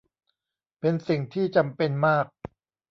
[0.79, 2.25] เป็นสิ่งที่จำเป็นมาก